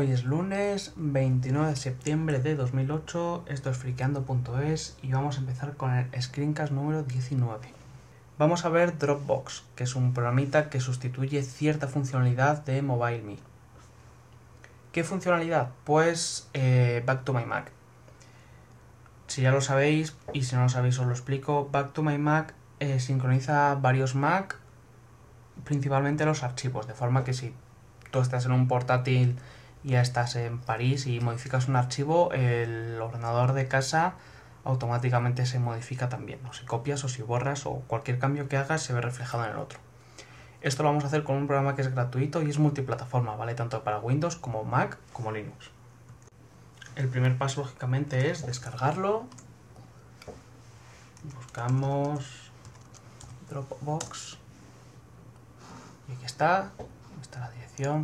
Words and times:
Hoy 0.00 0.12
es 0.12 0.22
lunes 0.22 0.92
29 0.94 1.70
de 1.70 1.74
septiembre 1.74 2.38
de 2.38 2.54
2008, 2.54 3.46
esto 3.48 3.68
es 3.68 3.78
friqueando.es 3.78 4.96
y 5.02 5.10
vamos 5.10 5.38
a 5.38 5.40
empezar 5.40 5.76
con 5.76 5.92
el 5.92 6.22
screencast 6.22 6.70
número 6.70 7.02
19. 7.02 7.66
Vamos 8.38 8.64
a 8.64 8.68
ver 8.68 8.96
Dropbox, 8.96 9.64
que 9.74 9.82
es 9.82 9.96
un 9.96 10.14
programita 10.14 10.70
que 10.70 10.78
sustituye 10.78 11.42
cierta 11.42 11.88
funcionalidad 11.88 12.64
de 12.64 12.80
MobileMe. 12.80 13.38
¿Qué 14.92 15.02
funcionalidad? 15.02 15.70
Pues 15.82 16.48
eh, 16.54 17.02
Back 17.04 17.24
to 17.24 17.32
My 17.32 17.44
Mac. 17.44 17.72
Si 19.26 19.42
ya 19.42 19.50
lo 19.50 19.60
sabéis, 19.60 20.14
y 20.32 20.44
si 20.44 20.54
no 20.54 20.62
lo 20.62 20.68
sabéis 20.68 20.96
os 21.00 21.06
lo 21.06 21.12
explico, 21.12 21.70
Back 21.72 21.92
to 21.92 22.04
My 22.04 22.18
Mac 22.18 22.54
eh, 22.78 23.00
sincroniza 23.00 23.74
varios 23.74 24.14
Mac, 24.14 24.58
principalmente 25.64 26.24
los 26.24 26.44
archivos, 26.44 26.86
de 26.86 26.94
forma 26.94 27.24
que 27.24 27.32
si 27.32 27.52
tú 28.12 28.20
estás 28.20 28.46
en 28.46 28.52
un 28.52 28.68
portátil 28.68 29.36
ya 29.84 30.00
estás 30.00 30.36
en 30.36 30.58
París 30.58 31.06
y 31.06 31.20
modificas 31.20 31.68
un 31.68 31.76
archivo, 31.76 32.32
el 32.32 33.00
ordenador 33.00 33.52
de 33.52 33.68
casa 33.68 34.14
automáticamente 34.64 35.46
se 35.46 35.58
modifica 35.58 36.08
también. 36.08 36.40
O 36.46 36.52
si 36.52 36.64
copias 36.64 37.04
o 37.04 37.08
si 37.08 37.22
borras 37.22 37.66
o 37.66 37.82
cualquier 37.86 38.18
cambio 38.18 38.48
que 38.48 38.56
hagas 38.56 38.82
se 38.82 38.92
ve 38.92 39.00
reflejado 39.00 39.44
en 39.44 39.52
el 39.52 39.56
otro. 39.56 39.78
Esto 40.60 40.82
lo 40.82 40.88
vamos 40.88 41.04
a 41.04 41.06
hacer 41.06 41.22
con 41.22 41.36
un 41.36 41.46
programa 41.46 41.76
que 41.76 41.82
es 41.82 41.94
gratuito 41.94 42.42
y 42.42 42.50
es 42.50 42.58
multiplataforma, 42.58 43.36
vale 43.36 43.54
tanto 43.54 43.84
para 43.84 44.00
Windows 44.00 44.36
como 44.36 44.64
Mac 44.64 44.98
como 45.12 45.30
Linux. 45.30 45.70
El 46.96 47.08
primer 47.08 47.38
paso 47.38 47.60
lógicamente 47.60 48.30
es 48.30 48.44
descargarlo. 48.44 49.24
Buscamos 51.36 52.50
Dropbox. 53.48 54.36
Y 56.08 56.12
aquí 56.12 56.24
está. 56.24 56.72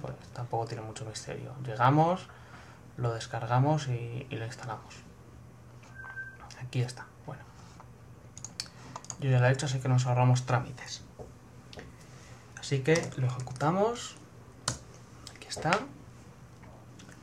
Pues 0.00 0.14
tampoco 0.32 0.66
tiene 0.66 0.82
mucho 0.82 1.04
misterio. 1.04 1.54
Llegamos, 1.64 2.26
lo 2.96 3.12
descargamos 3.14 3.88
y, 3.88 4.26
y 4.28 4.36
lo 4.36 4.44
instalamos. 4.44 4.96
Aquí 6.60 6.82
está. 6.82 7.06
Bueno. 7.24 7.42
Yo 9.20 9.30
ya 9.30 9.38
lo 9.38 9.46
he 9.46 9.52
hecho, 9.52 9.66
así 9.66 9.78
que 9.78 9.88
nos 9.88 10.06
ahorramos 10.06 10.44
trámites. 10.44 11.02
Así 12.58 12.80
que 12.80 13.10
lo 13.16 13.26
ejecutamos. 13.28 14.16
Aquí 15.36 15.46
está. 15.48 15.70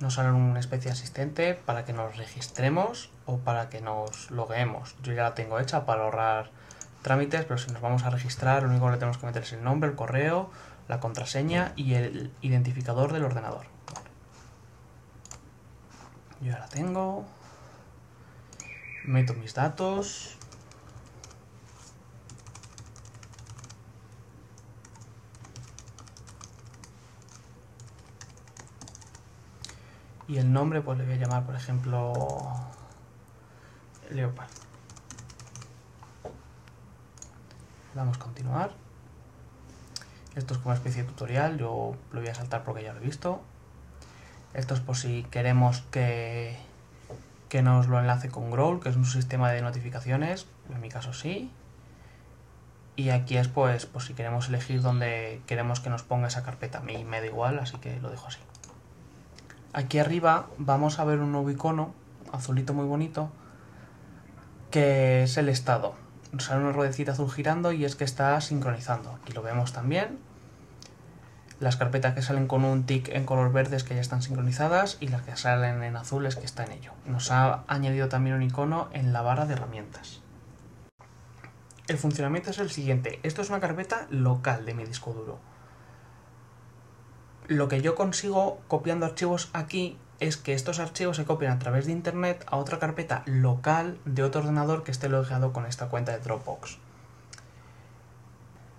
Nos 0.00 0.14
sale 0.14 0.32
una 0.32 0.58
especie 0.58 0.90
de 0.90 0.98
asistente 0.98 1.54
para 1.54 1.84
que 1.84 1.92
nos 1.92 2.16
registremos 2.16 3.10
o 3.24 3.38
para 3.38 3.68
que 3.68 3.80
nos 3.80 4.32
logueemos. 4.32 4.96
Yo 5.04 5.12
ya 5.12 5.22
la 5.22 5.34
tengo 5.34 5.60
hecha 5.60 5.86
para 5.86 6.02
ahorrar 6.02 6.50
trámites, 7.02 7.44
pero 7.44 7.58
si 7.58 7.70
nos 7.70 7.80
vamos 7.80 8.02
a 8.04 8.10
registrar, 8.10 8.62
lo 8.64 8.68
único 8.68 8.86
que 8.86 8.92
le 8.92 8.98
tenemos 8.98 9.18
que 9.18 9.26
meter 9.26 9.42
es 9.42 9.52
el 9.52 9.62
nombre, 9.62 9.90
el 9.90 9.96
correo, 9.96 10.50
la 10.92 11.00
contraseña 11.00 11.72
y 11.74 11.94
el 11.94 12.34
identificador 12.42 13.14
del 13.14 13.24
ordenador. 13.24 13.64
Yo 16.42 16.52
ya 16.52 16.58
la 16.58 16.68
tengo. 16.68 17.24
Meto 19.06 19.32
mis 19.32 19.54
datos. 19.54 20.36
Y 30.28 30.36
el 30.36 30.52
nombre, 30.52 30.82
pues 30.82 30.98
le 30.98 31.06
voy 31.06 31.14
a 31.14 31.16
llamar, 31.16 31.46
por 31.46 31.54
ejemplo, 31.54 32.12
Leopard. 34.10 34.50
Damos 37.94 38.18
continuar. 38.18 38.91
Esto 40.34 40.54
es 40.54 40.58
como 40.58 40.70
una 40.70 40.76
especie 40.76 41.02
de 41.02 41.08
tutorial, 41.08 41.58
yo 41.58 41.94
lo 42.10 42.20
voy 42.20 42.28
a 42.28 42.34
saltar 42.34 42.64
porque 42.64 42.82
ya 42.82 42.92
lo 42.92 43.00
he 43.00 43.04
visto. 43.04 43.42
Esto 44.54 44.74
es 44.74 44.80
por 44.80 44.96
si 44.96 45.24
queremos 45.24 45.82
que, 45.90 46.56
que 47.48 47.62
nos 47.62 47.88
lo 47.88 47.98
enlace 47.98 48.28
con 48.28 48.50
Growl, 48.50 48.80
que 48.80 48.88
es 48.88 48.96
un 48.96 49.04
sistema 49.04 49.50
de 49.50 49.62
notificaciones, 49.62 50.46
en 50.72 50.80
mi 50.80 50.88
caso 50.88 51.12
sí. 51.12 51.50
Y 52.96 53.10
aquí 53.10 53.36
es 53.36 53.48
pues, 53.48 53.86
pues 53.86 54.04
si 54.06 54.14
queremos 54.14 54.48
elegir 54.48 54.82
dónde 54.82 55.40
queremos 55.46 55.80
que 55.80 55.90
nos 55.90 56.02
ponga 56.02 56.28
esa 56.28 56.42
carpeta. 56.42 56.78
A 56.78 56.82
mí 56.82 57.04
me 57.04 57.20
da 57.20 57.26
igual, 57.26 57.58
así 57.58 57.78
que 57.78 57.98
lo 58.00 58.10
dejo 58.10 58.28
así. 58.28 58.40
Aquí 59.72 59.98
arriba 59.98 60.48
vamos 60.58 60.98
a 60.98 61.04
ver 61.04 61.20
un 61.20 61.32
nuevo 61.32 61.50
icono, 61.50 61.94
azulito 62.32 62.74
muy 62.74 62.84
bonito, 62.84 63.30
que 64.70 65.22
es 65.22 65.38
el 65.38 65.48
estado. 65.48 65.94
Sale 66.38 66.62
una 66.62 66.72
ruedecita 66.72 67.12
azul 67.12 67.30
girando 67.30 67.72
y 67.72 67.84
es 67.84 67.96
que 67.96 68.04
está 68.04 68.40
sincronizando. 68.40 69.18
Aquí 69.22 69.32
lo 69.32 69.42
vemos 69.42 69.72
también. 69.72 70.18
Las 71.60 71.76
carpetas 71.76 72.14
que 72.14 72.22
salen 72.22 72.48
con 72.48 72.64
un 72.64 72.84
tick 72.84 73.08
en 73.08 73.24
color 73.24 73.52
verde 73.52 73.76
es 73.76 73.84
que 73.84 73.94
ya 73.94 74.00
están 74.00 74.22
sincronizadas 74.22 74.96
y 75.00 75.08
las 75.08 75.22
que 75.22 75.36
salen 75.36 75.82
en 75.82 75.96
azul 75.96 76.26
es 76.26 76.36
que 76.36 76.46
está 76.46 76.64
en 76.64 76.72
ello. 76.72 76.92
Nos 77.06 77.30
ha 77.30 77.64
añadido 77.68 78.08
también 78.08 78.36
un 78.36 78.42
icono 78.42 78.88
en 78.92 79.12
la 79.12 79.22
barra 79.22 79.46
de 79.46 79.54
herramientas. 79.54 80.20
El 81.86 81.98
funcionamiento 81.98 82.50
es 82.50 82.58
el 82.58 82.70
siguiente. 82.70 83.20
Esto 83.22 83.42
es 83.42 83.50
una 83.50 83.60
carpeta 83.60 84.06
local 84.10 84.64
de 84.64 84.74
mi 84.74 84.84
disco 84.84 85.12
duro 85.12 85.38
lo 87.48 87.68
que 87.68 87.82
yo 87.82 87.94
consigo 87.94 88.60
copiando 88.68 89.06
archivos 89.06 89.50
aquí 89.52 89.98
es 90.22 90.36
que 90.36 90.54
estos 90.54 90.78
archivos 90.78 91.16
se 91.16 91.24
copian 91.24 91.52
a 91.52 91.58
través 91.58 91.86
de 91.86 91.92
internet 91.92 92.44
a 92.46 92.56
otra 92.56 92.78
carpeta 92.78 93.24
local 93.26 93.98
de 94.04 94.22
otro 94.22 94.42
ordenador 94.42 94.84
que 94.84 94.92
esté 94.92 95.08
logueado 95.08 95.52
con 95.52 95.66
esta 95.66 95.88
cuenta 95.88 96.12
de 96.12 96.18
Dropbox. 96.18 96.78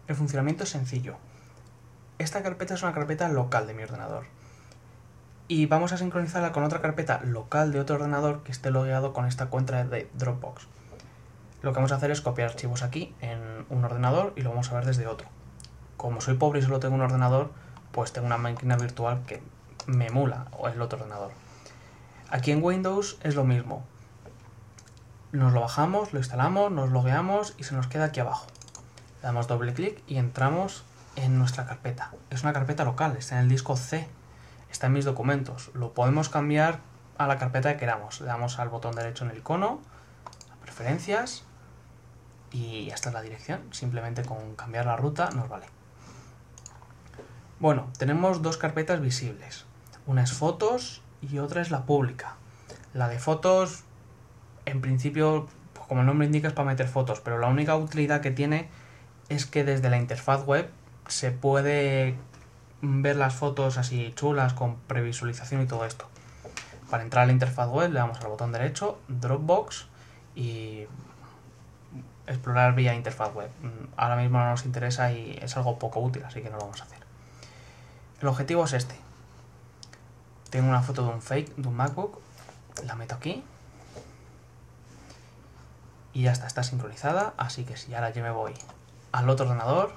El 0.08 0.16
funcionamiento 0.16 0.64
es 0.64 0.70
sencillo. 0.70 1.18
Esta 2.18 2.44
carpeta 2.44 2.76
es 2.76 2.84
una 2.84 2.94
carpeta 2.94 3.28
local 3.28 3.68
de 3.68 3.74
mi 3.74 3.84
ordenador. 3.84 4.24
Y 5.50 5.66
vamos 5.66 5.92
a 5.92 5.98
sincronizarla 5.98 6.54
con 6.54 6.64
otra 6.64 6.80
carpeta 6.80 7.20
local 7.26 7.74
de 7.74 7.81
otro 7.81 7.98
ordenador 7.98 8.44
que 8.44 8.54
esté 8.54 8.72
logueado 8.72 9.12
con 9.12 9.25
esta 9.25 9.48
cuenta 9.48 9.84
de 9.84 10.10
Dropbox. 10.14 10.68
Lo 11.62 11.74
que 11.74 11.75
vamos 11.75 11.92
a 11.92 11.96
hacer 11.96 12.12
es 12.12 12.22
copiar 12.22 12.52
archivos 12.52 12.84
aquí 12.84 13.14
en 13.20 13.66
un 13.70 13.84
ordenador 13.84 14.31
y 14.38 14.44
lo 14.44 14.52
vamos 14.52 14.72
a 14.72 14.75
ver 14.75 14.86
desde 14.86 15.08
otro. 15.08 15.28
Como 15.98 16.22
soy 16.22 16.36
pobre 16.36 16.60
y 16.60 16.62
solo 16.62 16.80
tengo 16.80 16.96
un 16.96 17.02
ordenador, 17.02 17.52
pues 17.92 18.14
tengo 18.14 18.28
una 18.28 18.38
máquina 18.38 18.78
virtual 18.78 19.24
que 19.28 19.42
me 19.88 20.08
emula 20.08 20.48
o 20.52 20.68
el 20.68 20.82
otro 20.82 21.00
ordenador. 21.00 21.32
Aquí 22.30 22.52
en 22.52 22.64
Windows 22.64 23.18
es 23.22 23.36
lo 23.36 23.44
mismo. 23.44 23.84
Nos 25.32 25.54
lo 25.54 25.62
bajamos, 25.62 26.14
lo 26.14 26.20
instalamos, 26.20 26.72
nos 26.72 26.92
logueamos 26.92 27.56
y 27.58 27.64
se 27.64 27.76
nos 27.76 27.88
queda 27.88 28.06
aquí 28.06 28.20
abajo. 28.20 28.48
Le 29.22 29.28
damos 29.28 29.48
doble 29.48 29.74
clic 29.74 30.02
y 30.08 30.18
entramos 30.18 30.84
en 31.16 31.38
nuestra 31.38 31.66
carpeta. 31.66 32.12
Es 32.30 32.44
una 32.44 32.54
carpeta 32.54 32.86
local, 32.86 33.16
está 33.18 33.36
en 33.36 33.44
el 33.44 33.50
disco 33.50 33.76
C, 33.76 34.08
está 34.72 34.88
en 34.88 34.94
mis 34.94 35.06
documentos. 35.06 35.72
Lo 35.74 35.94
podemos 35.94 36.30
cambiar 36.30 36.80
a 37.18 37.28
la 37.28 37.38
carpeta 37.38 37.74
que 37.74 37.80
queramos. 37.80 38.22
Le 38.22 38.28
damos 38.28 38.60
al 38.60 38.70
botón 38.70 38.96
derecho 38.96 39.26
en 39.26 39.32
el 39.32 39.38
icono, 39.38 39.82
a 40.52 40.62
preferencias 40.62 41.44
y 42.52 42.90
esta 42.90 43.10
es 43.10 43.14
la 43.14 43.22
dirección. 43.22 43.62
Simplemente 43.72 44.24
con 44.24 44.56
cambiar 44.56 44.86
la 44.86 44.96
ruta 44.96 45.30
nos 45.32 45.50
vale. 45.50 45.66
Bueno, 47.60 47.88
tenemos 47.98 48.42
dos 48.42 48.58
carpetas 48.58 49.00
visibles. 49.02 49.66
Una 50.06 50.24
es 50.24 50.34
fotos 50.34 51.02
y 51.22 51.40
otra 51.40 51.62
es 51.62 51.72
la 51.72 51.86
pública. 51.86 52.36
La 52.94 53.08
de 53.08 53.19
fotos, 53.19 53.84
en 54.66 54.81
principio, 54.81 55.47
pues 55.74 55.88
como 55.88 56.02
el 56.02 56.08
nombre 56.08 56.25
indica, 56.25 56.47
es 56.47 56.53
para 56.53 56.68
meter 56.68 56.88
fotos, 56.88 57.22
pero 57.22 57.40
la 57.40 57.47
única 57.47 57.75
utilidad 57.75 58.22
que 58.22 58.31
tiene 58.31 58.69
es 59.30 59.46
que 59.46 59.63
desde 59.63 59.90
la 59.90 59.97
interfaz 59.97 60.46
web 60.46 60.69
se 61.08 61.31
puede 61.31 62.16
ver 62.81 63.16
las 63.16 63.34
fotos 63.34 63.78
así 63.78 64.12
chulas 64.16 64.53
con 64.53 64.75
previsualización 64.88 65.62
y 65.62 65.66
todo 65.66 65.86
esto. 65.86 66.08
Para 66.90 67.03
entrar 67.03 67.24
a 67.24 67.25
la 67.25 67.31
interfaz 67.31 67.69
web 67.69 67.92
le 67.92 68.00
damos 68.00 68.19
al 68.19 68.28
botón 68.28 68.52
derecho, 68.52 69.00
Dropbox 69.08 69.88
y 70.36 70.86
explorar 72.28 72.75
vía 72.75 72.94
interfaz 72.94 73.34
web. 73.34 73.50
Ahora 73.96 74.18
mismo 74.18 74.40
no 74.40 74.50
nos 74.50 74.66
interesa 74.66 75.12
y 75.12 75.40
es 75.42 75.56
algo 75.58 75.80
poco 75.80 76.00
útil, 76.02 76.24
así 76.25 76.42
que 76.42 76.50
no 76.50 76.58
lo 76.58 76.63
vamos 76.63 76.81
a 76.81 76.84
hacer. 76.84 77.00
El 78.22 78.28
objetivo 78.28 78.66
es 78.66 78.74
este. 78.74 78.96
Tengo 80.53 80.69
una 80.69 80.84
foto 80.84 81.02
de 81.02 81.09
un 81.09 81.19
fake, 81.19 81.56
de 81.56 81.68
un 81.68 81.75
MacBook, 81.75 82.19
la 82.86 82.94
meto 82.94 83.16
aquí. 83.16 83.44
Y 86.13 86.22
ya 86.22 86.31
está, 86.31 86.45
está 86.45 86.62
sincronizada, 86.62 87.33
así 87.38 87.63
que 87.63 87.75
si 87.75 87.92
ahora 87.95 88.12
yo 88.12 88.22
me 88.22 88.30
voy 88.30 88.54
al 89.13 89.28
otro 89.31 89.48
ordenador, 89.48 89.94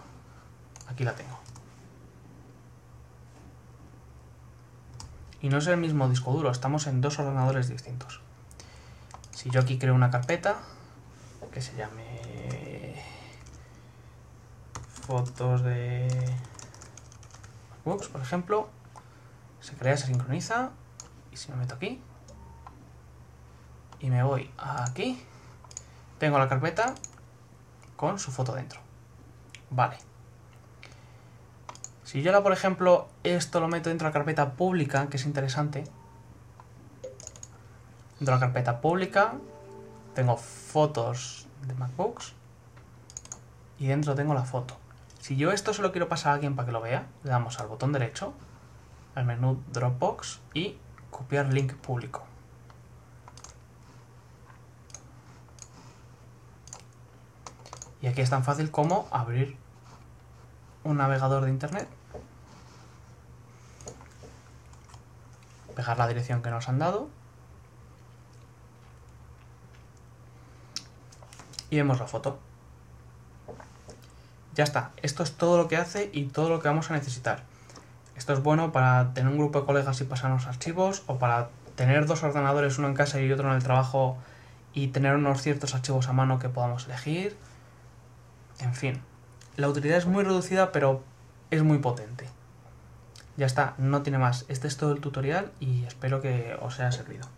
aquí 0.88 1.04
la 1.04 1.12
tengo. 1.12 1.38
Y 5.42 5.50
no 5.50 5.58
es 5.58 5.66
el 5.66 5.76
mismo 5.76 6.08
disco 6.08 6.32
duro, 6.32 6.50
estamos 6.50 6.86
en 6.86 7.02
dos 7.02 7.18
ordenadores 7.18 7.68
distintos. 7.68 8.22
Si 9.32 9.50
yo 9.50 9.60
aquí 9.60 9.78
creo 9.78 9.94
una 9.94 10.10
carpeta 10.10 10.56
que 11.52 11.60
se 11.60 11.76
llame 11.76 12.94
fotos 15.06 15.62
de 15.62 16.34
por 17.84 18.22
ejemplo, 18.22 18.70
se 19.66 19.74
crea, 19.74 19.96
se 19.96 20.06
sincroniza. 20.06 20.70
Y 21.32 21.36
si 21.36 21.50
me 21.50 21.56
meto 21.56 21.74
aquí 21.74 22.00
y 23.98 24.10
me 24.10 24.22
voy 24.22 24.48
aquí, 24.56 25.20
tengo 26.18 26.38
la 26.38 26.48
carpeta 26.48 26.94
con 27.96 28.20
su 28.20 28.30
foto 28.30 28.54
dentro. 28.54 28.80
Vale. 29.70 29.98
Si 32.04 32.22
yo 32.22 32.30
ahora, 32.30 32.44
por 32.44 32.52
ejemplo, 32.52 33.08
esto 33.24 33.58
lo 33.58 33.66
meto 33.66 33.88
dentro 33.88 34.06
de 34.06 34.10
la 34.10 34.12
carpeta 34.12 34.52
pública, 34.52 35.08
que 35.08 35.16
es 35.16 35.26
interesante, 35.26 35.84
dentro 38.18 38.34
de 38.34 38.40
la 38.40 38.40
carpeta 38.40 38.80
pública 38.80 39.34
tengo 40.14 40.36
fotos 40.36 41.48
de 41.66 41.74
MacBooks 41.74 42.34
y 43.80 43.88
dentro 43.88 44.14
tengo 44.14 44.32
la 44.32 44.44
foto. 44.44 44.76
Si 45.18 45.36
yo 45.36 45.50
esto 45.50 45.74
se 45.74 45.82
lo 45.82 45.90
quiero 45.90 46.08
pasar 46.08 46.30
a 46.30 46.34
alguien 46.36 46.54
para 46.54 46.66
que 46.66 46.72
lo 46.72 46.80
vea, 46.80 47.08
le 47.24 47.30
damos 47.30 47.58
al 47.58 47.66
botón 47.66 47.92
derecho, 47.92 48.32
al 49.16 49.24
menú 49.24 49.60
Dropbox 49.72 50.40
y 50.54 50.78
copiar 51.10 51.52
link 51.52 51.74
público. 51.74 52.22
Y 58.02 58.06
aquí 58.06 58.20
es 58.20 58.30
tan 58.30 58.44
fácil 58.44 58.70
como 58.70 59.08
abrir 59.10 59.56
un 60.84 60.98
navegador 60.98 61.44
de 61.44 61.50
internet, 61.50 61.88
pegar 65.74 65.98
la 65.98 66.06
dirección 66.06 66.42
que 66.42 66.50
nos 66.50 66.68
han 66.68 66.78
dado 66.78 67.08
y 71.70 71.76
vemos 71.76 71.98
la 71.98 72.06
foto. 72.06 72.38
Ya 74.54 74.64
está, 74.64 74.92
esto 75.02 75.22
es 75.22 75.36
todo 75.36 75.56
lo 75.56 75.68
que 75.68 75.76
hace 75.78 76.10
y 76.12 76.26
todo 76.26 76.50
lo 76.50 76.60
que 76.60 76.68
vamos 76.68 76.90
a 76.90 76.94
necesitar. 76.94 77.55
Esto 78.16 78.32
es 78.32 78.42
bueno 78.42 78.72
para 78.72 79.12
tener 79.12 79.30
un 79.30 79.38
grupo 79.38 79.60
de 79.60 79.66
colegas 79.66 80.00
y 80.00 80.04
pasarnos 80.04 80.46
archivos 80.46 81.02
o 81.06 81.18
para 81.18 81.48
tener 81.74 82.06
dos 82.06 82.22
ordenadores, 82.22 82.78
uno 82.78 82.88
en 82.88 82.94
casa 82.94 83.20
y 83.20 83.30
otro 83.30 83.48
en 83.50 83.56
el 83.56 83.62
trabajo 83.62 84.16
y 84.72 84.88
tener 84.88 85.14
unos 85.14 85.42
ciertos 85.42 85.74
archivos 85.74 86.08
a 86.08 86.12
mano 86.12 86.38
que 86.38 86.48
podamos 86.48 86.86
elegir. 86.86 87.36
En 88.60 88.74
fin, 88.74 89.00
la 89.56 89.68
utilidad 89.68 89.98
es 89.98 90.06
muy 90.06 90.24
reducida 90.24 90.72
pero 90.72 91.02
es 91.50 91.62
muy 91.62 91.78
potente. 91.78 92.28
Ya 93.36 93.44
está, 93.44 93.74
no 93.76 94.02
tiene 94.02 94.18
más. 94.18 94.46
Este 94.48 94.66
es 94.66 94.78
todo 94.78 94.92
el 94.92 95.00
tutorial 95.00 95.52
y 95.60 95.84
espero 95.84 96.22
que 96.22 96.56
os 96.60 96.80
haya 96.80 96.92
servido. 96.92 97.28